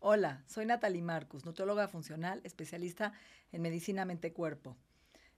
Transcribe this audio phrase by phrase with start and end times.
[0.00, 3.12] Hola, soy Natalie Marcus, nutrióloga funcional, especialista
[3.50, 4.76] en medicina mente-cuerpo.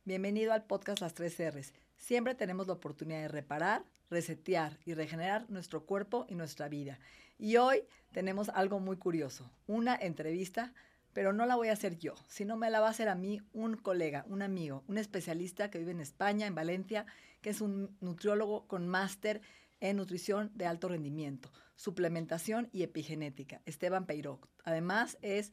[0.05, 1.73] Bienvenido al podcast Las Tres R's.
[1.97, 6.99] Siempre tenemos la oportunidad de reparar, resetear y regenerar nuestro cuerpo y nuestra vida.
[7.39, 10.75] Y hoy tenemos algo muy curioso, una entrevista,
[11.15, 13.41] pero no la voy a hacer yo, sino me la va a hacer a mí
[13.55, 17.07] un colega, un amigo, un especialista que vive en España, en Valencia,
[17.41, 19.41] que es un nutriólogo con máster
[19.81, 24.41] en nutrición de alto rendimiento, suplementación y epigenética, Esteban Peiró.
[24.65, 25.53] Además es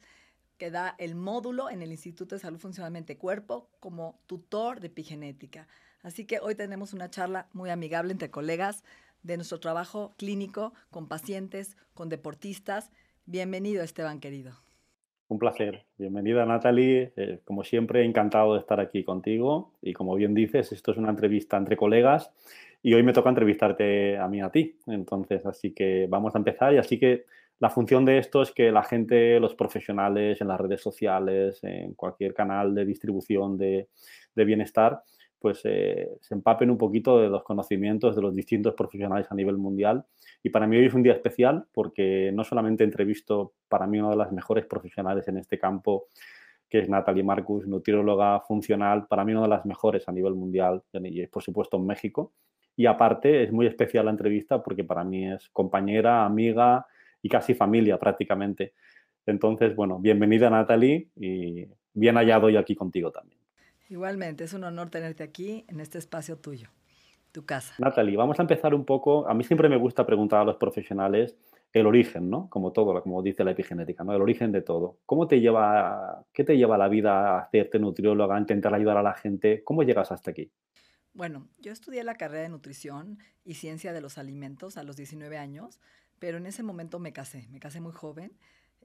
[0.58, 4.88] que da el módulo en el Instituto de Salud Funcional Mente Cuerpo como tutor de
[4.88, 5.68] epigenética.
[6.02, 8.84] Así que hoy tenemos una charla muy amigable entre colegas
[9.22, 12.90] de nuestro trabajo clínico con pacientes, con deportistas.
[13.24, 14.52] Bienvenido, Esteban, querido.
[15.28, 15.84] Un placer.
[15.98, 17.12] Bienvenida, Natalie.
[17.16, 19.74] Eh, como siempre, encantado de estar aquí contigo.
[19.82, 22.32] Y como bien dices, esto es una entrevista entre colegas
[22.82, 24.78] y hoy me toca entrevistarte a mí a ti.
[24.86, 26.72] Entonces, así que vamos a empezar.
[26.74, 27.24] Y así que
[27.58, 31.94] la función de esto es que la gente, los profesionales en las redes sociales, en
[31.94, 33.88] cualquier canal de distribución de,
[34.34, 35.02] bienestar,
[35.40, 39.56] pues eh, se empapen un poquito de los conocimientos de los distintos profesionales a nivel
[39.56, 40.04] mundial.
[40.42, 44.10] Y para mí hoy es un día especial porque no solamente entrevisto para mí una
[44.10, 46.06] de las mejores profesionales en este campo,
[46.68, 50.84] que es Natalie Marcus, nutrióloga funcional, para mí una de las mejores a nivel mundial
[50.92, 52.32] y por supuesto en México.
[52.78, 56.86] Y aparte es muy especial la entrevista porque para mí es compañera, amiga,
[57.20, 58.72] y casi familia prácticamente.
[59.26, 63.40] Entonces, bueno, bienvenida Natalie y bien hallado yo aquí contigo también.
[63.88, 66.68] Igualmente, es un honor tenerte aquí en este espacio tuyo,
[67.32, 67.74] tu casa.
[67.78, 69.28] Natalie, vamos a empezar un poco.
[69.28, 71.36] A mí siempre me gusta preguntar a los profesionales
[71.72, 72.48] el origen, ¿no?
[72.48, 74.14] Como todo, como dice la epigenética, ¿no?
[74.14, 74.98] El origen de todo.
[75.04, 79.02] ¿Cómo te lleva, qué te lleva la vida a hacerte nutrióloga, a intentar ayudar a
[79.02, 79.64] la gente?
[79.64, 80.52] ¿Cómo llegas hasta aquí?
[81.18, 85.36] Bueno, yo estudié la carrera de nutrición y ciencia de los alimentos a los 19
[85.36, 85.80] años,
[86.20, 88.38] pero en ese momento me casé, me casé muy joven.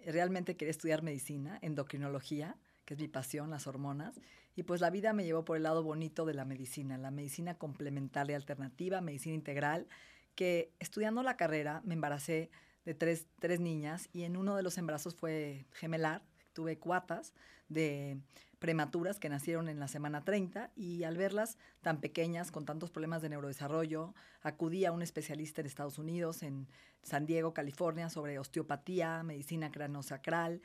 [0.03, 4.19] Realmente quería estudiar medicina, endocrinología, que es mi pasión, las hormonas.
[4.55, 7.59] Y pues la vida me llevó por el lado bonito de la medicina, la medicina
[7.59, 9.87] complementaria alternativa, medicina integral,
[10.33, 12.49] que estudiando la carrera me embaracé
[12.83, 16.23] de tres, tres niñas y en uno de los embarazos fue gemelar,
[16.53, 17.35] tuve cuatas
[17.69, 18.17] de
[18.63, 23.21] prematuras que nacieron en la semana 30 y al verlas tan pequeñas, con tantos problemas
[23.21, 26.69] de neurodesarrollo, acudí a un especialista en Estados Unidos, en
[27.01, 30.61] San Diego, California, sobre osteopatía, medicina craneosacral.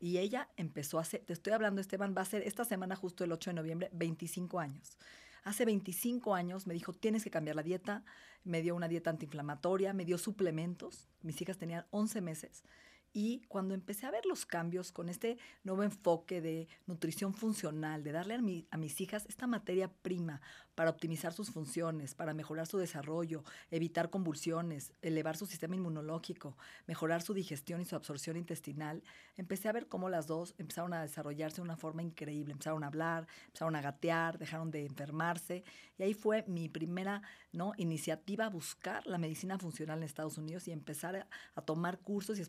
[0.00, 3.22] Y ella empezó a hacer, te estoy hablando, Esteban, va a ser esta semana, justo
[3.22, 4.96] el 8 de noviembre, 25 años.
[5.44, 8.02] Hace 25 años me dijo, tienes que cambiar la dieta.
[8.44, 11.10] Me dio una dieta antiinflamatoria, me dio suplementos.
[11.20, 12.64] Mis hijas tenían 11 meses
[13.12, 18.12] y cuando empecé a ver los cambios con este nuevo enfoque de nutrición funcional, de
[18.12, 20.40] darle a, a, mis hijas esta materia prima
[20.74, 26.56] para optimizar sus funciones, para mejorar su desarrollo, evitar convulsiones, elevar su sistema inmunológico,
[26.86, 29.02] mejorar su digestión y su absorción intestinal,
[29.36, 32.52] empecé a ver cómo las dos empezaron a desarrollarse de una forma increíble.
[32.52, 35.64] Empezaron a hablar, empezaron a gatear, dejaron de enfermarse.
[35.98, 37.22] Y ahí fue mi primera
[37.52, 37.72] ¿no?
[37.76, 42.38] iniciativa a buscar la medicina funcional en Estados Unidos y empezar a, a tomar cursos
[42.38, 42.42] y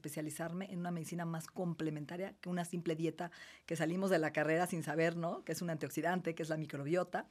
[0.62, 3.32] en una medicina más complementaria que una simple dieta
[3.66, 5.44] que salimos de la carrera sin saber, ¿no?
[5.44, 7.28] Que es un antioxidante, que es la microbiota.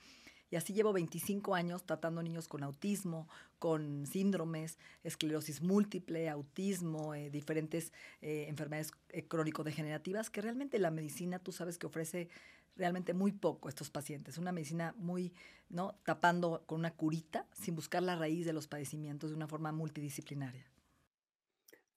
[0.52, 3.26] Y así llevo 25 años tratando niños con autismo,
[3.58, 7.90] con síndromes, esclerosis múltiple, autismo, eh, diferentes
[8.20, 12.28] eh, enfermedades eh, crónico-degenerativas, que realmente la medicina, tú sabes que ofrece
[12.76, 14.36] realmente muy poco a estos pacientes.
[14.36, 15.32] Una medicina muy,
[15.70, 15.94] ¿no?
[16.04, 20.71] Tapando con una curita, sin buscar la raíz de los padecimientos de una forma multidisciplinaria.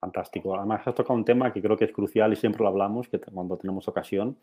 [0.05, 0.55] Fantástico.
[0.55, 3.17] Además, has tocado un tema que creo que es crucial y siempre lo hablamos, que
[3.19, 4.37] cuando tenemos ocasión,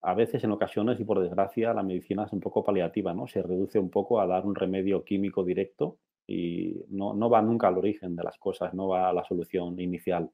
[0.00, 3.26] a veces, en ocasiones, y por desgracia, la medicina es un poco paliativa, ¿no?
[3.26, 7.66] Se reduce un poco a dar un remedio químico directo y no, no va nunca
[7.66, 10.30] al origen de las cosas, no va a la solución inicial.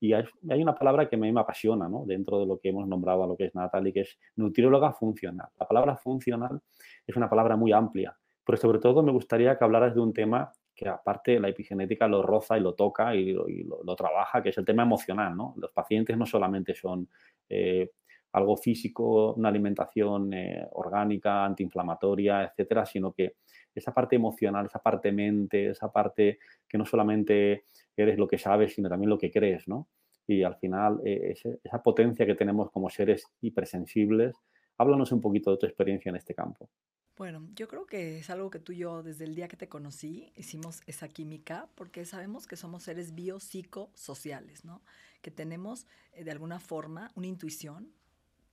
[0.00, 0.24] Y hay,
[0.62, 2.06] una palabra que a mí me apasiona, ¿no?
[2.06, 5.48] Dentro de lo que hemos nombrado a lo que es Natalie, que es nutrióloga funcional.
[5.60, 6.62] La palabra funcional
[7.06, 10.50] es una palabra muy amplia, pero sobre todo me gustaría que hablaras de un tema
[10.74, 14.64] que aparte la epigenética lo roza y lo toca y lo, trabaja, que es el
[14.64, 15.54] tema emocional, ¿no?
[15.56, 17.08] Los pacientes no solamente son...
[17.48, 17.90] Eh,
[18.32, 23.36] algo físico, una alimentación eh, orgánica, antiinflamatoria, etcétera, sino que
[23.74, 26.38] esa parte emocional, esa parte mente, esa parte
[26.68, 27.64] que no solamente
[27.96, 29.88] eres lo que sabes, sino también lo que crees, ¿no?
[30.26, 34.34] Y al final, eh, esa potencia que tenemos como seres hipersensibles,
[34.78, 36.70] háblanos un poquito de tu experiencia en este campo.
[37.16, 39.68] Bueno, yo creo que es algo que tú y yo desde el día que te
[39.68, 44.82] conocí hicimos esa química porque sabemos que somos seres biopsicosociales, ¿no?
[45.20, 47.92] Que tenemos eh, de alguna forma una intuición,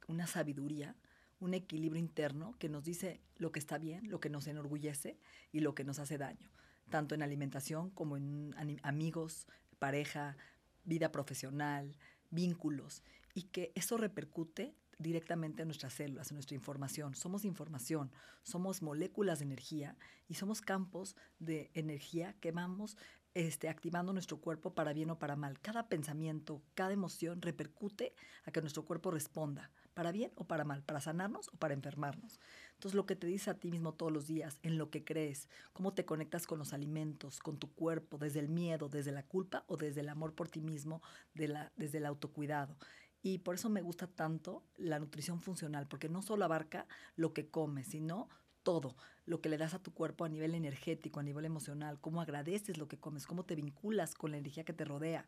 [0.08, 0.98] una sabiduría,
[1.40, 5.18] un equilibrio interno que nos dice lo que está bien, lo que nos enorgullece
[5.54, 6.52] y lo que nos hace daño,
[6.90, 8.54] tanto en alimentación como en
[8.84, 9.48] amigos,
[9.80, 10.36] pareja,
[10.84, 11.96] vida profesional,
[12.30, 13.04] vínculos,
[13.34, 17.16] y que eso repercute directamente en nuestras células, en nuestra información.
[17.16, 18.12] Somos información,
[18.44, 19.98] somos moléculas de energía
[20.28, 22.98] y somos campos de energía que vamos
[23.36, 25.60] este, activando nuestro cuerpo para bien o para mal.
[25.60, 28.14] Cada pensamiento, cada emoción repercute
[28.44, 32.40] a que nuestro cuerpo responda, para bien o para mal, para sanarnos o para enfermarnos.
[32.74, 35.48] Entonces, lo que te dice a ti mismo todos los días, en lo que crees,
[35.74, 39.64] cómo te conectas con los alimentos, con tu cuerpo, desde el miedo, desde la culpa
[39.68, 41.02] o desde el amor por ti mismo,
[41.34, 42.78] de la, desde el autocuidado.
[43.22, 47.50] Y por eso me gusta tanto la nutrición funcional, porque no solo abarca lo que
[47.50, 48.30] comes, sino
[48.64, 48.96] todo,
[49.26, 52.78] lo que le das a tu cuerpo a nivel energético, a nivel emocional, cómo agradeces
[52.78, 55.28] lo que comes, cómo te vinculas con la energía que te rodea.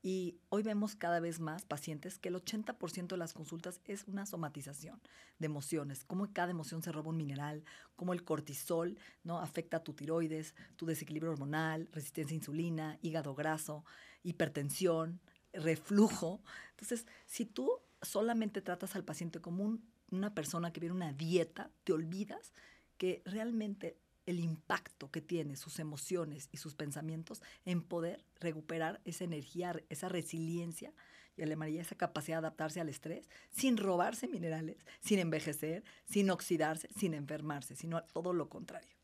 [0.00, 4.26] Y hoy vemos cada vez más pacientes que el 80% de las consultas es una
[4.26, 5.00] somatización
[5.40, 7.64] de emociones, cómo cada emoción se roba un mineral,
[7.96, 9.40] cómo el cortisol ¿no?
[9.40, 13.84] afecta a tu tiroides, tu desequilibrio hormonal, resistencia a insulina, hígado graso,
[14.22, 15.20] hipertensión,
[15.52, 16.40] reflujo.
[16.70, 17.70] Entonces, si tú
[18.02, 19.78] solamente tratas al paciente como
[20.10, 22.52] una persona que viene una dieta, te olvidas
[22.96, 23.96] que realmente
[24.26, 30.08] el impacto que tiene sus emociones y sus pensamientos en poder recuperar esa energía, esa
[30.08, 30.92] resiliencia
[31.36, 36.88] y llamaría esa capacidad de adaptarse al estrés sin robarse minerales, sin envejecer, sin oxidarse,
[36.98, 38.97] sin enfermarse, sino todo lo contrario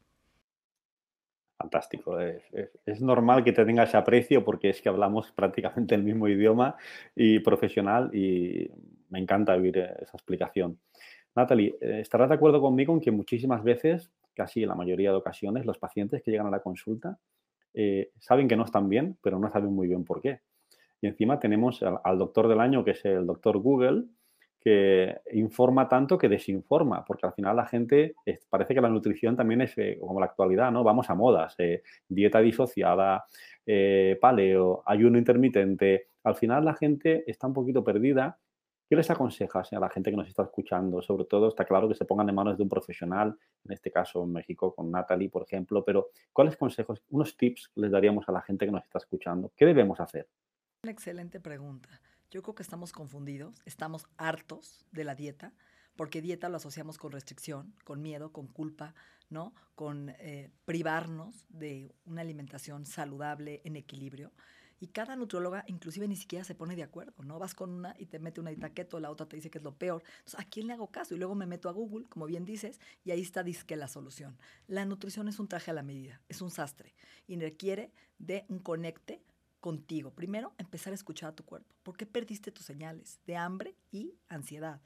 [1.65, 2.19] fantástico.
[2.21, 6.77] Es, normal que te tenga ese aprecio porque es que hablamos prácticamente el mismo idioma
[7.17, 8.71] y profesional y
[9.09, 10.79] me encanta oír esa explicación.
[11.35, 15.17] Natalie, eh, ¿estarás de acuerdo conmigo en que muchísimas veces, casi en la mayoría de
[15.17, 17.19] ocasiones, los pacientes que llegan a la consulta
[17.73, 20.41] eh, saben que no están bien, pero no saben muy bien por qué?
[21.01, 24.05] Y encima tenemos al doctor del año, que es el doctor Google,
[24.65, 28.15] que informa tanto que desinforma, porque al final la gente
[28.49, 30.83] parece que la nutrición también es eh, como la actualidad, ¿no?
[30.83, 33.27] Vamos a modas, eh, dieta disociada,
[33.67, 36.09] eh, paleo, ayuno intermitente.
[36.23, 38.39] Al final la gente está un poquito perdida.
[38.89, 41.03] ¿Qué les aconsejas a la gente que nos está escuchando?
[41.03, 44.25] Sobre todo, está claro que se pongan en manos de un profesional, en este caso
[44.25, 48.41] en México con Natalie, por ejemplo, pero ¿cuáles consejos, unos tips les daríamos a la
[48.41, 49.53] gente que nos está escuchando?
[49.55, 50.27] ¿Qué debemos hacer?
[50.83, 51.89] Una excelente pregunta.
[52.35, 55.53] Yo creo que estamos confundidos, estamos hartos de la dieta,
[55.95, 58.97] porque dieta lo asociamos con restricción, con miedo, con culpa,
[59.31, 59.55] ¿no?
[59.77, 64.33] Con eh, privarnos de una alimentación saludable en equilibrio.
[64.81, 67.39] Y cada nutrióloga inclusive ni siquiera se pone de acuerdo, ¿no?
[67.39, 69.65] Vas con una y te mete una dieta keto, la otra te dice que es
[69.65, 70.03] lo peor.
[70.19, 71.15] Entonces, ¿a quién le hago caso?
[71.15, 74.37] Y luego me meto a Google, como bien dices, y ahí está disque la solución.
[74.67, 76.97] La nutrición es un traje a la medida, es un sastre
[77.29, 79.23] y requiere de un conecte
[79.65, 80.11] contigo.
[80.11, 81.75] Primero, empezar a escuchar a tu cuerpo.
[81.83, 84.83] ¿Por qué perdiste tus señales de hambre y ansiedad?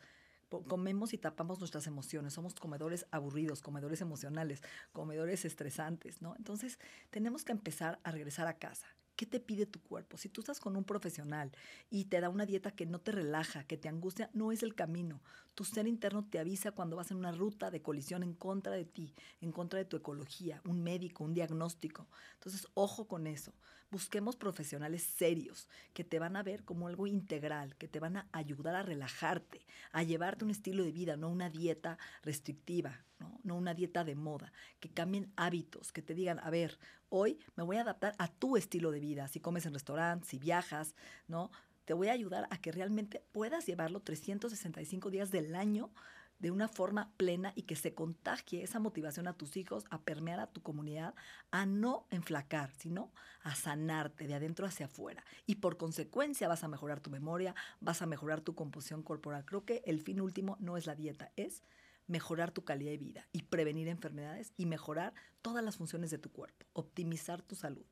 [0.69, 2.35] Comemos y tapamos nuestras emociones.
[2.35, 6.37] Somos comedores aburridos, comedores emocionales, comedores estresantes, ¿no?
[6.37, 6.79] Entonces,
[7.11, 8.87] tenemos que empezar a regresar a casa.
[9.17, 10.17] ¿Qué te pide tu cuerpo?
[10.17, 11.51] Si tú estás con un profesional
[11.91, 14.77] y te da una dieta que no te relaja, que te angustia, no es el
[14.77, 15.21] camino.
[15.57, 18.85] Tu ser interno te avisa cuando vas en una ruta de colisión en contra de
[18.85, 22.07] ti, en contra de tu ecología, un médico, un diagnóstico.
[22.35, 23.53] Entonces, ojo con eso.
[23.91, 28.29] Busquemos profesionales serios que te van a ver como algo integral, que te van a
[28.33, 33.03] ayudar a relajarte, a llevarte un estilo de vida, no una dieta restrictiva,
[33.45, 33.57] ¿no?
[33.57, 36.79] una dieta de moda, que cambien hábitos, que te digan, a ver,
[37.09, 40.39] hoy me voy a adaptar a tu estilo de vida, si comes en restaurante, si
[40.39, 40.95] viajas,
[41.27, 41.51] ¿no?
[41.87, 45.91] Te voy a ayudar a que realmente puedas llevarlo 365 días del año
[46.39, 50.41] de una forma plena y que se contagie esa motivación a tus hijos, a permear
[50.41, 51.15] a tu comunidad,
[51.51, 55.25] a no enflacar, sino a sanarte de adentro hacia afuera.
[55.47, 59.45] Y por consecuencia vas a mejorar tu memoria, vas a mejorar tu composición corporal.
[59.45, 61.63] Creo que el fin último no es la dieta, es
[62.07, 66.31] mejorar tu calidad de vida y prevenir enfermedades y mejorar todas las funciones de tu
[66.31, 67.85] cuerpo, optimizar tu salud.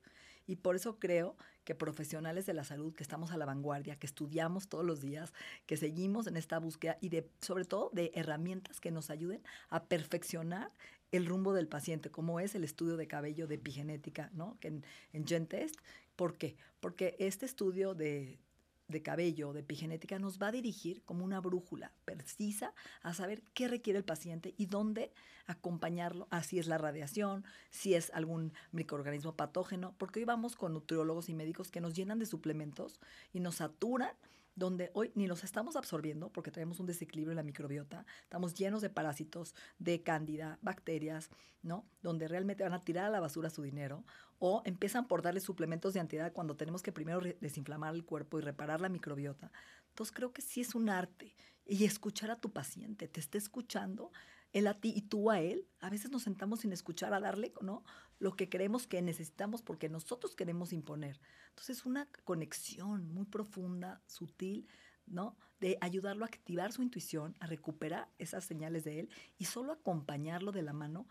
[0.45, 1.37] Y por eso creo
[1.67, 5.33] que profesionales de la salud, que estamos a la vanguardia, que estudiamos todos los días,
[5.65, 9.83] que seguimos en esta búsqueda y de, sobre todo de herramientas que nos ayuden a
[9.83, 10.71] perfeccionar
[11.11, 14.57] el rumbo del paciente, como es el estudio de cabello de epigenética, ¿no?
[14.61, 15.75] En, en GenTest.
[16.15, 16.55] ¿Por qué?
[16.79, 18.39] Porque este estudio de
[18.87, 23.67] de cabello, de epigenética, nos va a dirigir como una brújula precisa a saber qué
[23.67, 25.11] requiere el paciente y dónde
[25.45, 31.29] acompañarlo, así es la radiación, si es algún microorganismo patógeno, porque hoy vamos con nutriólogos
[31.29, 32.99] y médicos que nos llenan de suplementos
[33.33, 34.11] y nos saturan
[34.57, 38.81] donde hoy ni los estamos absorbiendo porque tenemos un desequilibrio en la microbiota, estamos llenos
[38.81, 41.29] de parásitos, de cándida, bacterias,
[41.61, 41.85] ¿no?
[42.01, 44.03] Donde realmente van a tirar a la basura su dinero
[44.39, 48.41] o empiezan por darle suplementos de antiedad cuando tenemos que primero desinflamar el cuerpo y
[48.41, 49.51] reparar la microbiota.
[49.89, 54.11] Entonces creo que sí es un arte y escuchar a tu paciente, te está escuchando
[54.53, 55.65] él a ti y tú a él.
[55.79, 57.83] A veces nos sentamos sin escuchar a darle, ¿no?
[58.19, 61.19] Lo que creemos que necesitamos porque nosotros queremos imponer.
[61.49, 64.67] Entonces, una conexión muy profunda, sutil,
[65.05, 65.35] ¿no?
[65.59, 70.51] De ayudarlo a activar su intuición, a recuperar esas señales de él y solo acompañarlo
[70.51, 71.07] de la mano,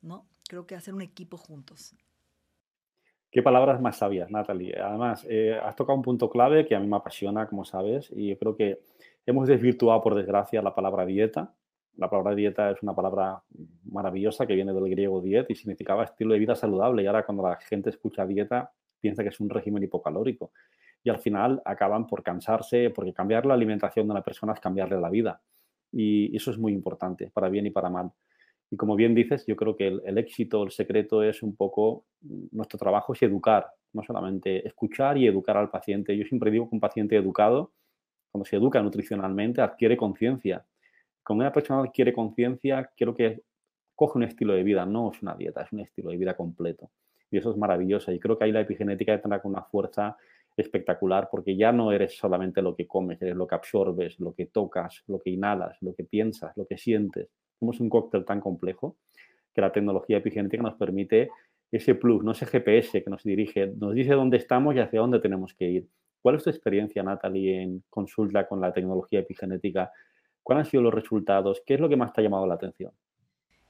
[0.00, 0.26] ¿no?
[0.48, 1.94] Creo que hacer un equipo juntos.
[3.30, 4.76] Qué palabras más sabias, Natalie.
[4.80, 8.30] Además, eh, has tocado un punto clave que a mí me apasiona, como sabes, y
[8.30, 8.82] yo creo que
[9.24, 11.54] hemos desvirtuado, por desgracia, la palabra dieta
[12.00, 13.42] la palabra dieta es una palabra
[13.84, 17.02] maravillosa que viene del griego diet y significaba estilo de vida saludable.
[17.02, 20.50] Y ahora cuando la gente escucha dieta, piensa que es un régimen hipocalórico.
[21.04, 24.98] Y al final acaban por cansarse, porque cambiar la alimentación de una persona es cambiarle
[24.98, 25.42] la vida.
[25.92, 28.10] Y eso es muy importante, para bien y para mal.
[28.70, 32.06] Y como bien dices, yo creo que el, el éxito, el secreto es un poco,
[32.50, 36.16] nuestro trabajo es educar, no solamente escuchar y educar al paciente.
[36.16, 37.72] Yo siempre digo que un paciente educado,
[38.32, 40.64] cuando se educa nutricionalmente, adquiere conciencia
[41.24, 43.42] cuando una persona quiere conciencia, quiero que
[43.94, 46.90] coge un estilo de vida, no es una dieta, es un estilo de vida completo.
[47.30, 48.10] Y eso es maravilloso.
[48.12, 50.16] Y creo que ahí la epigenética tendrá una fuerza
[50.56, 54.46] espectacular porque ya no eres solamente lo que comes, eres lo que absorbes, lo que
[54.46, 57.28] tocas, lo que inhalas, lo que piensas, lo que sientes.
[57.58, 58.96] Somos un cóctel tan complejo
[59.54, 61.30] que la tecnología epigenética nos permite
[61.70, 65.20] ese plus, no ese GPS que nos dirige, nos dice dónde estamos y hacia dónde
[65.20, 65.88] tenemos que ir.
[66.20, 69.90] ¿Cuál es tu experiencia, Natalie, en consulta con la tecnología epigenética
[70.42, 71.62] ¿Cuáles han sido los resultados?
[71.66, 72.92] ¿Qué es lo que más te ha llamado la atención?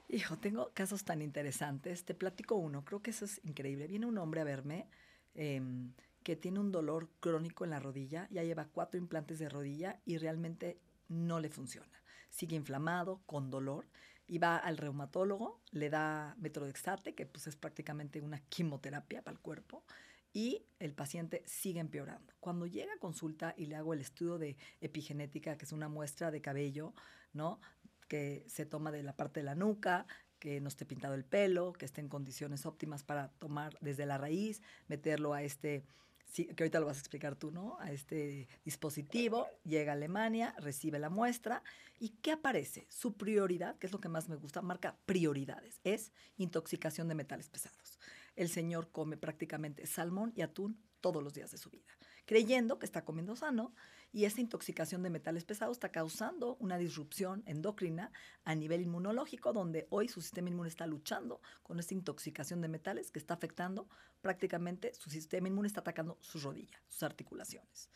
[0.09, 2.05] Hijo, tengo casos tan interesantes.
[2.05, 3.87] Te platico uno, creo que eso es increíble.
[3.87, 4.89] Viene un hombre a verme
[5.35, 5.93] em,
[6.25, 10.19] que tiene un dolor crónico en la rodilla, ya lleva cuatro implantes de rodilla y
[10.19, 12.03] realmente no le funciona.
[12.29, 13.87] Sigue inflamado, con dolor,
[14.27, 19.41] y va al reumatólogo, le da metrodexate, que pues es prácticamente una quimioterapia para el
[19.41, 19.83] cuerpo,
[20.33, 22.33] y el paciente sigue empeorando.
[22.41, 26.31] Cuando llega a consulta y le hago el estudio de epigenética, que es una muestra
[26.31, 26.95] de cabello,
[27.33, 27.61] ¿no?
[28.09, 30.07] Que se toma de la parte de la nuca,
[30.39, 34.19] que no esté pintado el pelo, que esté en condiciones óptimas para tomar desde la
[34.19, 35.85] raíz, meterlo a este,
[36.33, 37.77] que ahorita lo vas a explicar tú, ¿no?
[37.81, 41.63] A este dispositivo, llega a Alemania, recibe la muestra
[41.99, 42.87] y ¿qué aparece?
[42.89, 47.51] Su prioridad, que es lo que más me gusta, marca prioridades, es intoxicación de metales
[47.51, 48.00] pesados
[48.37, 51.87] el señor come prácticamente salmón y atún todos los días de su vida,
[52.27, 53.75] creyendo que está comiendo sano
[54.13, 58.13] y esa intoxicación de metales pesados está causando una disrupción endocrina
[58.45, 63.11] a nivel inmunológico, donde hoy su sistema inmune está luchando con esta intoxicación de metales
[63.11, 63.89] que está afectando
[64.21, 67.89] prácticamente su sistema inmune, está atacando sus rodillas, sus articulaciones.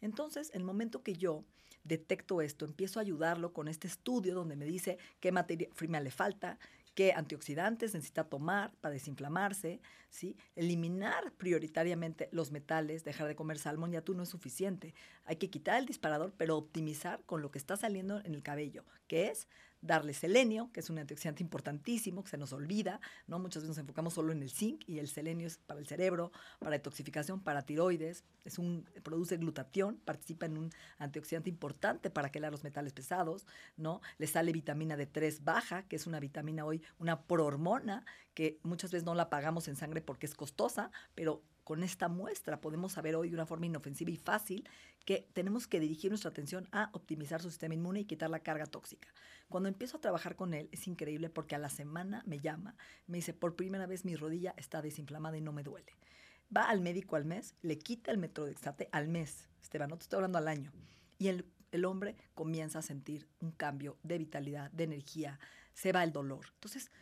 [0.00, 1.44] Entonces, el momento que yo
[1.86, 6.10] detecto esto, empiezo a ayudarlo con este estudio donde me dice qué materia prima le
[6.10, 6.58] falta,
[6.96, 10.34] qué antioxidantes necesita tomar para desinflamarse, ¿sí?
[10.56, 14.94] Eliminar prioritariamente los metales, dejar de comer salmón y atún no es suficiente.
[15.26, 18.82] Hay que quitar el disparador, pero optimizar con lo que está saliendo en el cabello,
[19.08, 19.46] que es
[19.80, 23.38] darle selenio, que es un antioxidante importantísimo, que se nos olvida, ¿no?
[23.38, 26.32] Muchas veces nos enfocamos solo en el zinc y el selenio es para el cerebro,
[26.58, 32.52] para detoxificación, para tiroides, es un, produce glutatión, participa en un antioxidante importante para quelar
[32.52, 34.00] los metales pesados, ¿no?
[34.18, 38.04] Le sale vitamina D3 baja, que es una vitamina hoy, una prohormona,
[38.34, 42.60] que muchas veces no la pagamos en sangre porque es costosa, pero con esta muestra
[42.60, 44.68] podemos saber hoy de una forma inofensiva y fácil
[45.04, 48.66] que tenemos que dirigir nuestra atención a optimizar su sistema inmune y quitar la carga
[48.66, 49.08] tóxica.
[49.48, 52.76] Cuando empiezo a trabajar con él es increíble porque a la semana me llama,
[53.08, 55.92] me dice, por primera vez mi rodilla está desinflamada y no me duele.
[56.56, 60.18] Va al médico al mes, le quita el metrodexate al mes, Esteban, no te estoy
[60.18, 60.72] hablando al año.
[61.18, 65.40] Y el, el hombre comienza a sentir un cambio de vitalidad, de energía,
[65.74, 66.46] se va el dolor.
[66.54, 66.92] Entonces,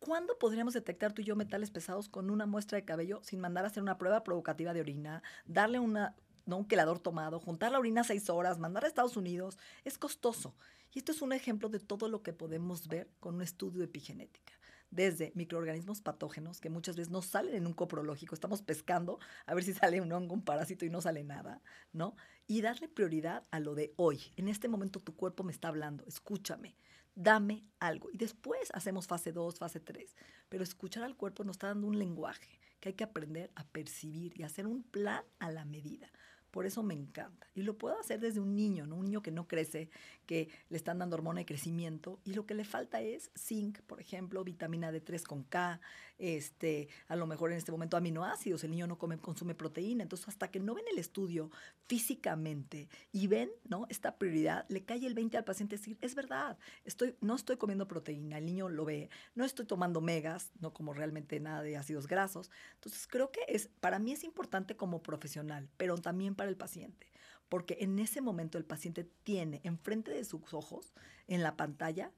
[0.00, 3.64] ¿Cuándo podríamos detectar tú y yo metales pesados con una muestra de cabello sin mandar
[3.64, 6.16] a hacer una prueba provocativa de orina, darle una,
[6.46, 6.56] ¿no?
[6.56, 9.58] un quelador tomado, juntar la orina seis horas, mandar a Estados Unidos?
[9.84, 10.56] Es costoso.
[10.94, 13.84] Y esto es un ejemplo de todo lo que podemos ver con un estudio de
[13.84, 14.54] epigenética.
[14.90, 19.64] Desde microorganismos patógenos que muchas veces no salen en un coprológico, estamos pescando a ver
[19.64, 21.60] si sale un hongo, un parásito y no sale nada,
[21.92, 22.16] ¿no?
[22.46, 24.32] Y darle prioridad a lo de hoy.
[24.36, 26.74] En este momento tu cuerpo me está hablando, escúchame
[27.22, 28.10] dame algo.
[28.10, 30.16] Y después hacemos fase 2, fase 3.
[30.48, 34.38] Pero escuchar al cuerpo nos está dando un lenguaje que hay que aprender a percibir
[34.38, 36.10] y hacer un plan a la medida.
[36.50, 37.46] Por eso me encanta.
[37.54, 38.84] Y lo puedo hacer desde un niño.
[38.84, 39.90] Un niño que no crece,
[40.26, 44.00] que le están dando hormona de crecimiento y lo que le falta es zinc, por
[44.00, 45.80] ejemplo, vitamina D3 con K,
[46.18, 48.62] este, a lo mejor en este momento aminoácidos.
[48.64, 50.02] El niño no come, consume proteína.
[50.02, 51.50] Entonces, hasta que no ven el estudio
[51.86, 53.86] físicamente y ven, ¿no?
[53.88, 57.88] Esta prioridad, le cae el 20 al paciente decir, es verdad, estoy, no estoy comiendo
[57.88, 62.06] proteína, el niño lo ve, no estoy tomando megas, no como realmente nada de ácidos
[62.06, 62.50] grasos.
[62.74, 67.06] Entonces, creo que es, para mí es importante como profesional, pero también para el paciente,
[67.50, 70.94] porque en ese momento el paciente tiene enfrente de sus ojos,
[71.28, 72.12] en la pantalla,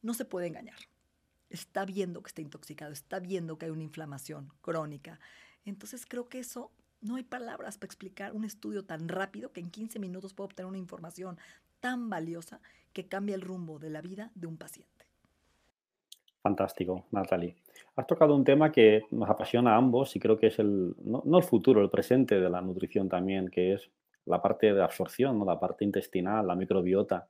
[0.00, 0.78] no se puede engañar.
[1.50, 5.18] Está viendo que está intoxicado, está viendo que hay una inflamación crónica.
[5.64, 9.72] Entonces creo que eso no hay palabras para explicar un estudio tan rápido que en
[9.72, 11.36] 15 minutos puedo obtener una información
[11.80, 12.60] tan valiosa
[12.92, 15.03] que cambia el rumbo de la vida de un paciente.
[16.44, 17.56] Fantástico, Natalie.
[17.96, 21.22] Has tocado un tema que nos apasiona a ambos y creo que es el, no,
[21.38, 23.90] el futuro, el presente de la nutrición también, que es
[24.26, 27.26] la parte de absorción, la parte intestinal, la microbiota,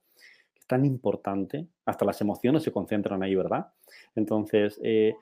[0.52, 3.68] que es tan importante, hasta las emociones se concentran ahí, ¿verdad?
[4.16, 5.14] Entonces, eh,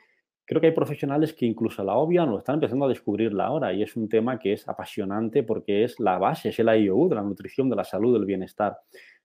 [0.47, 3.83] creo que hay profesionales que incluso la obvian o están empezando a descubrirla ahora y
[3.83, 7.23] es un tema que es apasionante porque es la base, es el IOU de la
[7.23, 8.79] nutrición, de la salud, del bienestar.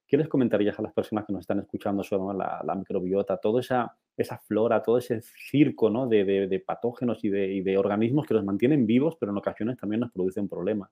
[0.07, 3.59] ¿Qué les comentarías a las personas que nos están escuchando sobre la, la microbiota, toda
[3.59, 6.07] esa flora, todo ese circo ¿no?
[6.07, 9.99] de, patógenos y de, y de, organismos que los mantienen vivos, pero en ocasiones también
[9.99, 10.89] nos producen problemas.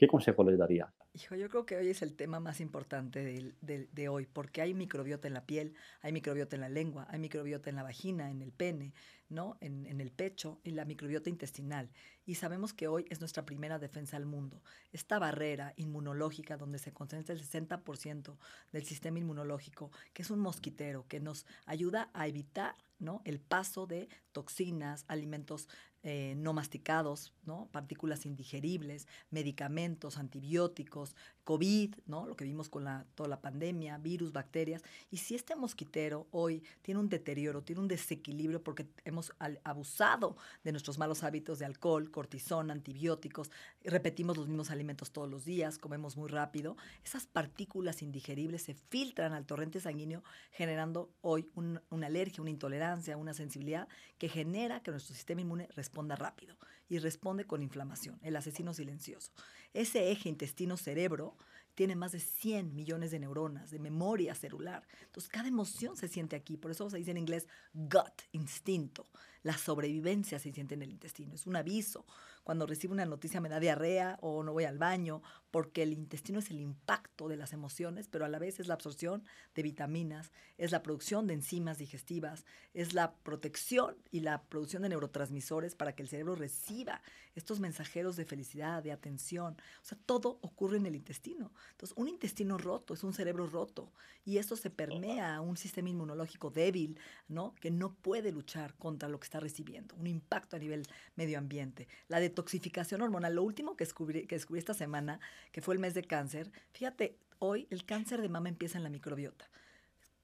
[0.00, 0.90] ¿Qué consejo les daría?
[1.12, 5.28] Hijo, yo creo que hoy es el tema más importante de, hoy, porque hay microbiota
[5.28, 8.50] en la piel, hay microbiota en la lengua, hay microbiota en la vagina, en el
[8.50, 8.94] pene,
[9.28, 9.58] ¿no?
[9.60, 11.90] En, el pecho, en la microbiota intestinal.
[12.24, 14.62] Y sabemos que hoy es nuestra primera defensa al mundo.
[14.90, 18.38] Esta barrera inmunológica donde se concentra el 60%
[18.72, 23.20] del sistema inmunológico, que es un mosquitero que nos ayuda a evitar ¿no?
[23.26, 25.68] el paso de toxinas, alimentos
[26.02, 27.68] eh, no masticados, ¿no?
[27.72, 31.14] partículas indigeribles, medicamentos, antibióticos,
[31.44, 32.24] COVID, ¿no?
[32.24, 34.82] lo que vimos con la, toda la pandemia, virus, bacterias.
[35.10, 40.72] Y si este mosquitero hoy tiene un deterioro, tiene un desequilibrio porque hemos abusado de
[40.72, 43.50] nuestros malos hábitos de alcohol, cortisona, antibióticos,
[43.84, 49.34] repetimos los mismos alimentos todos los días, comemos muy rápido, esas partículas indigeribles se filtran
[49.34, 55.14] al torrente sanguíneo generando hoy una alergia, una intolerancia, una sensibilidad que genera que nuestro
[55.14, 56.56] sistema inmune responda rápido
[56.88, 59.32] y responde con inflamación, el asesino silencioso.
[59.72, 61.36] Ese eje intestino-cerebro
[61.74, 64.86] tiene más de 100 millones de neuronas, de memoria celular.
[65.04, 66.56] Entonces, cada emoción se siente aquí.
[66.56, 69.08] Por eso se dice en inglés gut, instinto.
[69.42, 71.34] La sobrevivencia se siente en el intestino.
[71.34, 72.04] Es un aviso.
[72.50, 76.40] Cuando recibo una noticia me da diarrea o no voy al baño, porque el intestino
[76.40, 79.22] es el impacto de las emociones, pero a la vez es la absorción
[79.54, 84.88] de vitaminas, es la producción de enzimas digestivas, es la protección y la producción de
[84.88, 87.02] neurotransmisores para que el cerebro reciba
[87.36, 89.56] estos mensajeros de felicidad, de atención.
[89.82, 91.52] O sea, todo ocurre en el intestino.
[91.70, 93.92] Entonces, un intestino roto es un cerebro roto
[94.24, 97.54] y esto se permea a un sistema inmunológico débil, ¿no?
[97.60, 100.82] Que no puede luchar contra lo que está recibiendo, un impacto a nivel
[101.14, 101.88] medio ambiente.
[102.08, 105.20] La detoxificación hormonal, lo último que descubrí, que descubrí esta semana,
[105.52, 108.90] que fue el mes de cáncer, fíjate, hoy el cáncer de mama empieza en la
[108.90, 109.48] microbiota.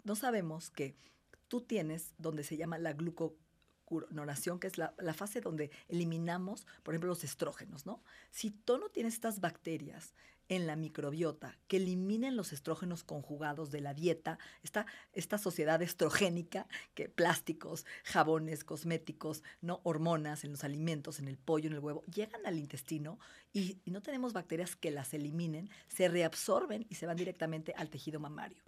[0.05, 0.97] No sabemos que
[1.49, 6.95] tú tienes donde se llama la glucocuronación, que es la, la, fase donde eliminamos, por
[6.95, 8.03] ejemplo, los estrógenos, ¿no?
[8.31, 10.15] Si tú no tienes estas bacterias
[10.49, 16.67] en la microbiota que eliminen los estrógenos conjugados de la dieta, esta, esta sociedad estrogénica,
[16.95, 22.03] que plásticos, jabones, cosméticos, no hormonas en los alimentos, en el pollo, en el huevo,
[22.05, 23.19] llegan al intestino
[23.53, 27.91] y, y no tenemos bacterias que las eliminen, se reabsorben y se van directamente al
[27.91, 28.63] tejido mamario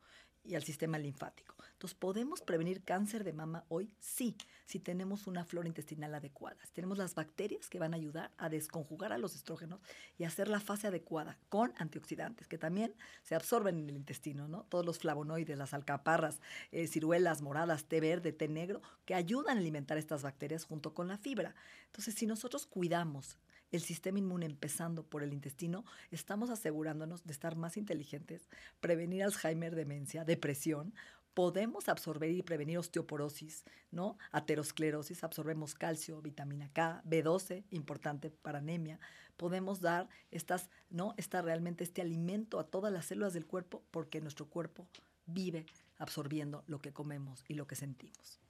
[0.49, 1.55] y al sistema linfático.
[1.73, 3.93] Entonces, ¿podemos prevenir cáncer de mama hoy?
[4.01, 6.57] Sí, si tenemos una flora intestinal adecuada.
[6.73, 9.81] tenemos las bacterias que van a ayudar a desconjugar a los estrógenos
[10.19, 14.65] y hacer la fase adecuada con antioxidantes, que también se absorben en el intestino, ¿no?
[14.65, 16.41] Todos los flavonoides, las alcaparras,
[16.73, 21.07] eh, ciruelas moradas, té verde, té negro, que ayudan a alimentar estas bacterias junto con
[21.07, 21.55] la fibra.
[21.87, 23.39] Entonces, si nosotros cuidamos
[23.71, 28.49] el sistema inmune empezando por el intestino, estamos asegurándonos de estar más inteligentes,
[28.81, 30.95] prevenir Alzheimer, demencia, depresión.
[31.35, 34.19] Podemos absorber y prevenir osteoporosis, ¿no?
[34.33, 38.99] Aterosclerosis, absorbemos calcio, vitamina K, B12, importante para anemia.
[39.37, 41.15] Podemos dar estas, ¿no?
[41.17, 44.89] Está realmente este alimento a todas las células del cuerpo porque nuestro cuerpo
[45.27, 45.67] vive
[45.99, 48.41] absorbiendo lo que comemos y lo que sentimos.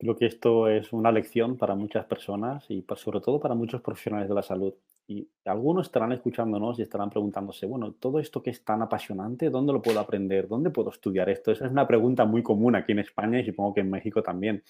[0.00, 4.30] Creo que esto es una lección para muchas personas y sobre todo para muchos profesionales
[4.30, 4.72] de la salud.
[5.06, 9.74] Y algunos estarán escuchándonos y estarán preguntándose, bueno, todo esto que es tan apasionante, ¿dónde
[9.74, 10.48] lo puedo aprender?
[10.48, 11.52] ¿Dónde puedo estudiar esto?
[11.52, 14.62] Esa es una pregunta muy común aquí en España y supongo que en México también.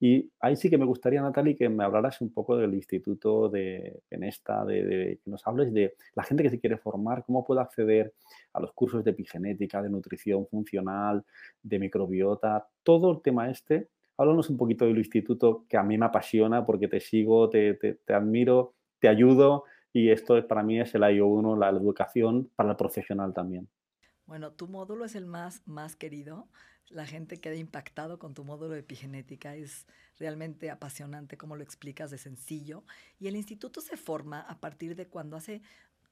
[0.00, 4.00] Y ahí sí que me gustaría, Natalie, que me hablaras un poco del instituto de
[4.08, 8.14] Genesta, de, que nos hables de la gente que se quiere formar, cómo puede acceder
[8.54, 11.22] a los cursos de epigenética, de nutrición funcional,
[11.62, 13.88] de microbiota, todo el tema este.
[14.16, 18.14] Háblanos un poquito del instituto que a mí me apasiona porque te sigo, te, te
[18.14, 23.32] admiro, te ayudo y esto para mí es el IO1, la educación para el profesional
[23.32, 23.68] también.
[24.26, 26.48] Bueno, tu módulo es el más, más querido.
[26.88, 29.54] La gente queda impactado con tu módulo de epigenética.
[29.54, 29.86] Es
[30.18, 32.84] realmente apasionante cómo lo explicas de sencillo.
[33.18, 35.62] Y el instituto se forma a partir de cuando hace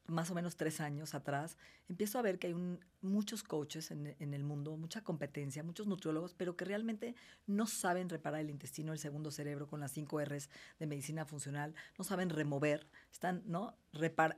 [0.07, 1.57] más o menos tres años atrás,
[1.89, 6.57] empiezo a ver que hay muchos coaches en, el mundo, mucha competencia, muchos nutriólogos, pero
[6.57, 7.15] que realmente
[7.47, 11.75] no saben reparar el intestino, el segundo cerebro con las cinco R's de medicina funcional,
[11.99, 13.77] no saben remover, están, ¿no?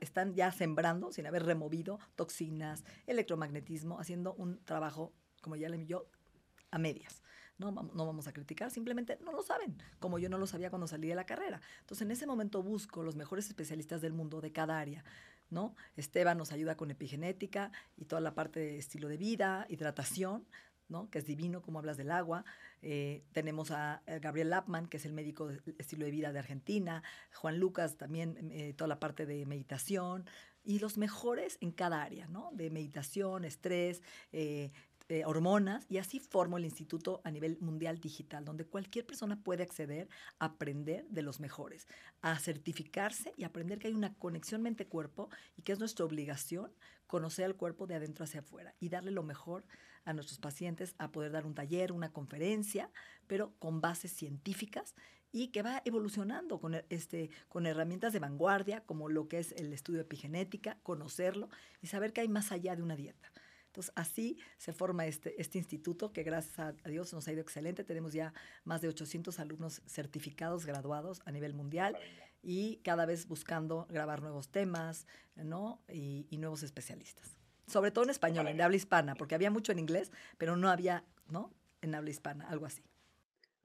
[0.01, 6.07] Están ya sembrando sin haber removido toxinas, electromagnetismo, haciendo un trabajo, como ya le yo,
[6.71, 7.21] a medias.
[7.57, 10.87] No, no vamos a criticar, simplemente no lo saben, como yo no lo sabía cuando
[10.87, 11.61] salí de la carrera.
[11.79, 15.05] Entonces, en ese momento busco los mejores especialistas del mundo de cada área
[15.49, 15.75] ¿no?
[15.95, 20.45] Esteban nos ayuda con epigenética y toda la parte de estilo de vida, hidratación,
[20.87, 21.09] ¿no?
[21.09, 22.45] que es divino, como hablas del agua.
[22.81, 27.03] Eh, tenemos a, Gabriel Lapman, que es el médico de estilo de vida de Argentina.
[27.33, 30.25] Juan Lucas, también eh, toda la parte de meditación.
[30.63, 32.49] Y los mejores en cada área, ¿no?
[32.53, 34.71] De meditación, estrés, eh,
[35.07, 39.61] eh, hormonas y así formo el instituto a nivel mundial digital, donde cualquier persona puede
[39.61, 41.87] acceder a aprender de los mejores,
[42.21, 46.71] a certificarse y aprender que hay una conexión mente-cuerpo y que es nuestra obligación
[47.07, 49.63] conocer al cuerpo de adentro hacia afuera y darle lo mejor
[50.05, 52.89] a nuestros pacientes, a poder dar un taller, una conferencia,
[53.27, 54.95] pero con bases científicas
[55.31, 59.73] y que va evolucionando con, este, con herramientas de vanguardia como lo que es el
[59.73, 61.49] estudio epigenética, conocerlo
[61.81, 63.31] y saber que hay más allá de una dieta.
[63.75, 67.83] Entonces, así se forma este, este instituto que gracias a Dios nos ha ido excelente.
[67.83, 68.33] Tenemos ya
[68.63, 71.97] más de 800 alumnos certificados, graduados a nivel mundial
[72.41, 75.81] y cada vez buscando grabar nuevos temas ¿no?
[75.91, 77.35] y, y nuevos especialistas.
[77.67, 81.03] Sobre todo en español, en habla hispana, porque había mucho en inglés, pero no había
[81.27, 81.51] ¿no?
[81.81, 82.81] en habla hispana, algo así.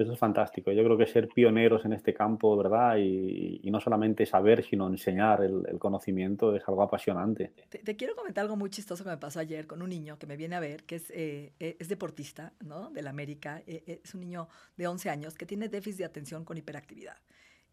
[0.02, 0.72] Eso es fantástico.
[0.72, 2.96] Yo creo que ser pioneros en este campo, ¿verdad?
[2.98, 7.52] Y, no solamente saber, sino enseñar el, conocimiento es algo apasionante.
[7.68, 10.36] Te, quiero comentar algo muy chistoso que me pasó ayer con un niño que me
[10.36, 12.90] viene a ver, que es, eh, e, es deportista, ¿no?
[12.90, 13.62] De la América.
[13.66, 17.16] E, e, es un niño de 11 años que tiene déficit de atención con hiperactividad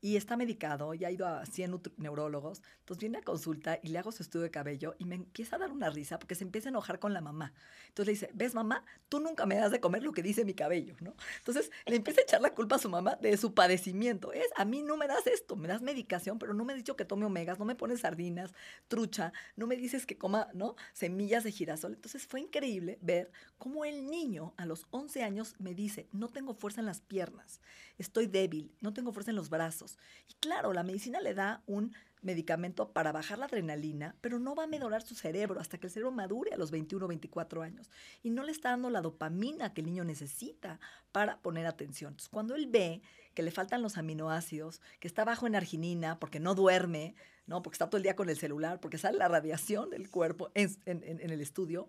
[0.02, 4.00] y está medicado, ya ha ido a 100 neurólogos, entonces viene a consulta y le
[4.00, 6.70] hago su estudio de cabello y me empieza a dar una risa porque se empieza
[6.70, 7.54] a enojar con la mamá.
[7.90, 10.54] Entonces le dice, ves mamá, tú nunca me das de comer lo que dice mi
[10.54, 11.16] cabello, ¿no?
[11.40, 14.32] Entonces le empieza a echar la culpa a su mamá de su padecimiento.
[14.34, 16.96] Es, a mí no me das esto, me das medicación, pero no me has dicho
[16.96, 18.54] que tome omegas, no me pones sardinas,
[18.88, 20.76] trucha, no me dices que coma, ¿no?
[20.94, 21.94] Semillas de girasol.
[21.94, 26.54] Entonces fue increíble ver cómo el niño a los 11 años me dice, no tengo
[26.54, 27.62] fuerza en las piernas,
[27.98, 29.87] estoy débil, no tengo fuerza en los brazos
[30.28, 34.64] y claro, la medicina le da un medicamento para bajar la adrenalina, pero no va
[34.64, 37.90] a mejorar su cerebro hasta que el cerebro madure a los 21 o 24 años.
[38.24, 40.80] Y no le está dando la dopamina que el niño necesita
[41.12, 42.10] para poner atención.
[42.10, 43.02] Entonces, cuando él ve
[43.34, 47.62] que le faltan los aminoácidos, que está bajo en arginina porque no duerme, ¿no?
[47.62, 50.76] porque está todo el día con el celular, porque sale la radiación del cuerpo en,
[50.86, 51.88] en el estudio,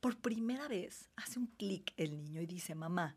[0.00, 3.16] por primera vez hace un clic el niño y dice, mamá,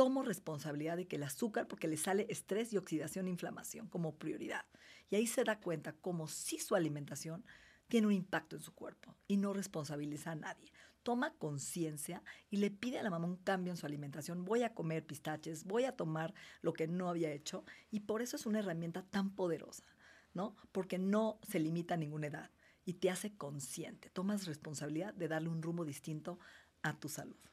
[0.00, 4.16] tomo responsabilidad de que el azúcar, porque le sale estrés y oxidación e inflamación como
[4.16, 4.64] prioridad.
[5.10, 7.44] Y ahí se da cuenta como si su alimentación
[7.86, 10.72] tiene un impacto en su cuerpo y no responsabiliza a nadie.
[11.02, 14.46] Toma conciencia y le pide a la mamá un cambio en su alimentación.
[14.46, 16.32] Voy a comer pistaches, voy a tomar
[16.62, 19.84] lo que no había hecho y por eso es una herramienta tan poderosa,
[20.32, 20.56] ¿no?
[20.72, 22.50] Porque no se limita a ninguna edad
[22.86, 24.08] y te hace consciente.
[24.08, 26.38] Tomas responsabilidad de darle un rumbo distinto
[26.80, 27.49] a tu salud.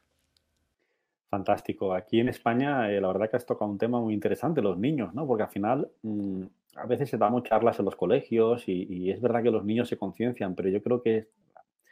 [1.30, 1.94] Fantástico.
[1.94, 5.14] Aquí en España, eh, la verdad que has tocado un tema muy interesante, los niños,
[5.14, 5.28] ¿no?
[5.28, 6.44] Porque al final mm,
[6.78, 9.98] a veces se damos charlas en los colegios y, es verdad que los niños se
[9.98, 11.28] conciencian, pero yo creo que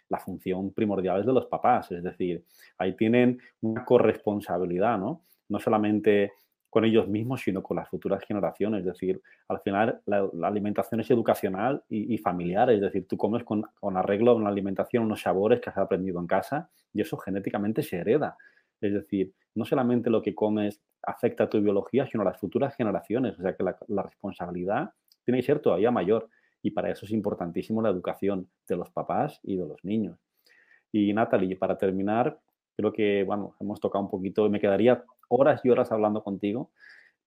[0.07, 2.45] la función primordial es de los papás, es decir,
[2.77, 5.23] ahí tienen una corresponsabilidad, ¿no?
[5.49, 6.33] No solamente
[6.69, 8.81] con ellos mismos, sino con las futuras generaciones.
[8.81, 13.63] Es decir, al final la, alimentación es educacional y, familiar, es decir, tú comes con,
[13.79, 17.81] con arreglo a una alimentación, unos sabores que has aprendido en casa y eso genéticamente
[17.81, 18.37] se hereda.
[18.81, 22.75] Es decir, no solamente lo que comes afecta a tu biología, sino a las futuras
[22.75, 23.37] generaciones.
[23.39, 24.91] O sea que la, responsabilidad
[25.23, 26.29] tiene que ser todavía mayor.
[26.61, 30.19] Y para eso es importantísimo la educación de los papás y de los niños.
[30.91, 32.39] Y Natalie, para terminar,
[32.75, 36.71] creo que, bueno, hemos tocado un poquito, me quedaría horas y horas hablando contigo,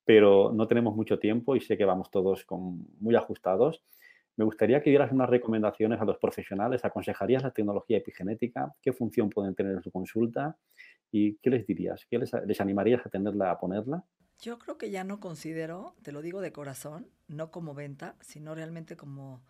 [0.05, 3.85] pero no tenemos mucho tiempo y sé que vamos todos con, muy ajustados.
[4.39, 6.85] Me gustaría que dieras unas recomendaciones a los profesionales.
[6.85, 8.73] ¿Aconsejarías la tecnología epigenética?
[8.81, 10.57] ¿Qué función pueden tener en su consulta?
[11.11, 12.07] ¿Y qué les dirías?
[12.09, 14.05] ¿Qué les, animarías a tenerla, a ponerla?
[14.41, 18.55] Yo creo que ya no considero, te lo digo de corazón, no como venta, sino
[18.55, 19.43] realmente como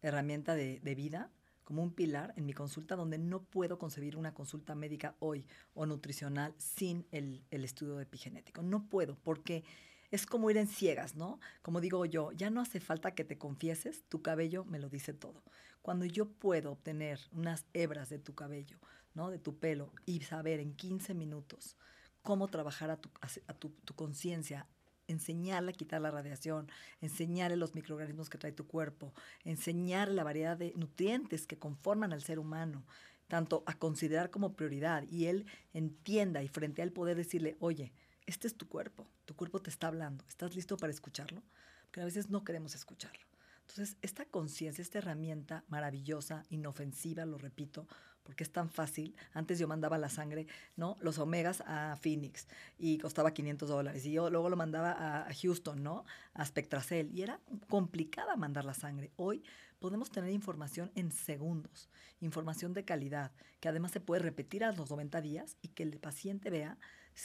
[0.00, 1.30] herramienta de, de vida,
[1.62, 5.86] como un pilar en mi consulta donde no puedo concebir una consulta médica hoy o
[5.86, 8.60] nutricional sin el, el estudio epigenético.
[8.62, 9.62] No puedo, porque
[10.12, 11.40] es como ir en ciegas, ¿no?
[11.62, 15.14] Como digo yo, ya no hace falta que te confieses, tu cabello me lo dice
[15.14, 15.42] todo.
[15.80, 18.78] Cuando yo puedo obtener unas hebras de tu cabello,
[19.14, 19.30] ¿no?
[19.30, 21.78] De tu pelo y saber en 15 minutos
[22.22, 23.10] cómo trabajar a tu,
[23.46, 24.68] a tu, tu conciencia,
[25.08, 26.70] enseñarle a quitar la radiación,
[27.00, 32.22] enseñarle los microorganismos que trae tu cuerpo, enseñarle la variedad de nutrientes que conforman al
[32.22, 32.84] ser humano,
[33.28, 37.94] tanto a considerar como prioridad, y él entienda y frente a él poder decirle, oye,
[38.26, 41.42] este es tu cuerpo, tu cuerpo te está hablando, ¿estás listo para escucharlo?
[41.84, 43.26] Porque a veces no queremos escucharlo.
[43.62, 47.86] Entonces, esta conciencia, esta herramienta maravillosa, inofensiva, lo repito,
[48.22, 49.14] porque es tan fácil.
[49.32, 50.96] Antes yo mandaba la sangre, ¿no?
[51.00, 52.46] Los omegas a Phoenix
[52.78, 54.04] y costaba 500 dólares.
[54.06, 56.04] Y yo luego lo mandaba a Houston, ¿no?
[56.34, 57.10] A Spectracel.
[57.12, 59.10] Y era complicada mandar la sangre.
[59.16, 59.42] Hoy
[59.78, 61.88] podemos tener información en segundos,
[62.20, 65.98] información de calidad, que además se puede repetir a los 90 días y que el
[65.98, 66.78] paciente vea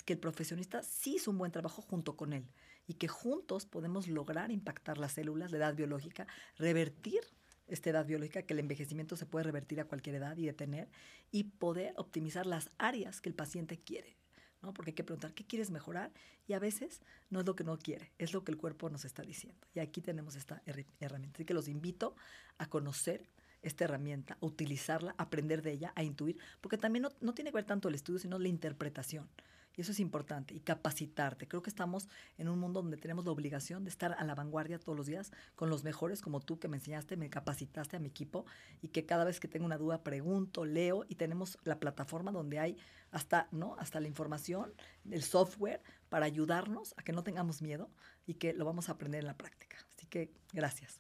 [0.06, 2.46] que el profesionista sí hizo un buen trabajo junto con él
[2.88, 7.22] y que juntos podemos lograr impactar las células, la edad biológica, revertir
[7.68, 10.90] esta edad biológica, que el envejecimiento se puede revertir a cualquier edad y detener,
[11.32, 14.18] y poder optimizar las áreas que el paciente quiere.
[14.62, 14.74] ¿no?
[14.74, 16.12] Porque hay que preguntar, ¿qué quieres mejorar?
[16.48, 19.06] Y a veces no es lo que no quiere, es lo que el cuerpo nos
[19.06, 19.68] está diciendo.
[19.74, 21.38] Y aquí tenemos esta herramienta.
[21.38, 22.16] Así que los invito
[22.58, 23.30] a conocer
[23.62, 27.52] esta herramienta, a utilizarla, a aprender de ella, a intuir, porque también no, no tiene
[27.52, 29.30] que ver tanto el estudio, sino la interpretación.
[29.78, 30.56] Y eso es importante.
[30.56, 31.48] Y capacitarte.
[31.48, 34.80] Creo que estamos en un mundo donde tenemos la obligación de estar a la vanguardia
[34.80, 38.08] todos los días con los mejores, como tú que me enseñaste, me capacitaste a mi
[38.08, 38.46] equipo
[38.82, 42.58] y que cada vez que tengo una duda pregunto, leo y tenemos la plataforma donde
[42.58, 42.78] hay
[43.12, 43.76] hasta, ¿no?
[43.78, 44.74] hasta la información,
[45.10, 47.92] el software para ayudarnos a que no tengamos miedo
[48.26, 49.78] y que lo vamos a aprender en la práctica.
[49.96, 51.00] Así que gracias.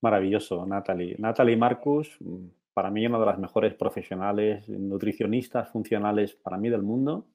[0.00, 1.16] Maravilloso, Natalie.
[1.18, 6.82] Natalie Marcus, mm, para mí una de las mejores profesionales, nutricionistas funcionales para mí del
[6.82, 7.26] mundo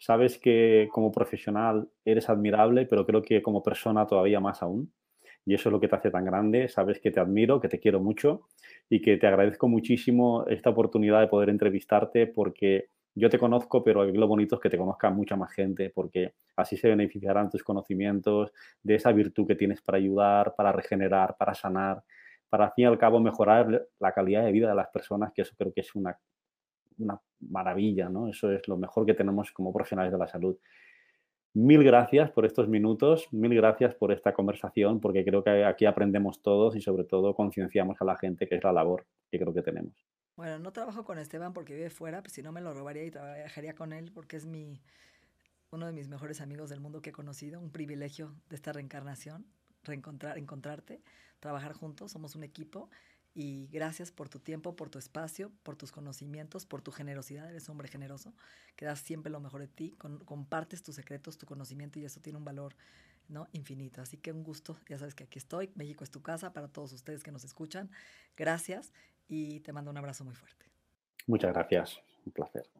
[0.00, 4.90] Sabes que como profesional eres admirable, pero creo que como persona todavía más aún.
[5.44, 6.68] Y eso es lo que te hace tan grande.
[6.68, 8.46] Sabes que te admiro, que te quiero mucho
[8.88, 14.06] y que te agradezco muchísimo esta oportunidad de poder entrevistarte porque yo te conozco, pero
[14.06, 18.52] lo bonito es que te conozca mucha más gente porque así se beneficiarán tus conocimientos
[18.82, 22.02] de esa virtud que tienes para ayudar, para regenerar, para sanar,
[22.48, 25.42] para al fin y al cabo mejorar la calidad de vida de las personas, que
[25.42, 26.18] eso creo que es una
[27.00, 28.28] una maravilla, ¿no?
[28.28, 30.56] Eso es lo mejor que tenemos como profesionales de la salud.
[31.52, 36.42] Mil gracias por estos minutos, mil gracias por esta conversación, porque creo que aquí aprendemos
[36.42, 39.62] todos y sobre todo concienciamos a la gente, que es la labor que creo que
[39.62, 39.94] tenemos.
[40.36, 43.10] Bueno, no trabajo con Esteban porque vive fuera, pues si no me lo robaría y
[43.10, 44.80] trabajaría con él porque es mi,
[45.70, 49.44] uno de mis mejores amigos del mundo que he conocido, un privilegio de esta reencarnación,
[49.82, 51.02] reencontrar, encontrarte,
[51.40, 52.90] trabajar juntos, somos un equipo
[53.34, 57.48] y gracias por tu tiempo, por tu espacio, por tus conocimientos, por tu generosidad.
[57.48, 58.34] Eres un hombre generoso,
[58.76, 62.38] que das siempre lo mejor de ti, compartes tus secretos, tu conocimiento y eso tiene
[62.38, 62.74] un valor
[63.28, 63.48] ¿no?
[63.52, 64.02] infinito.
[64.02, 65.70] Así que un gusto, ya sabes que aquí estoy.
[65.74, 67.90] México es tu casa para todos ustedes que nos escuchan.
[68.36, 68.92] Gracias
[69.28, 70.66] y te mando un abrazo muy fuerte.
[71.26, 72.79] Muchas gracias, un placer.